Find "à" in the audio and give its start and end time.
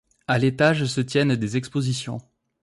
0.27-0.39